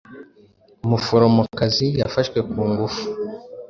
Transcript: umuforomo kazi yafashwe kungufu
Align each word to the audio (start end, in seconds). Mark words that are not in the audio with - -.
umuforomo 0.85 1.41
kazi 1.59 1.87
yafashwe 1.99 2.37
kungufu 2.49 3.03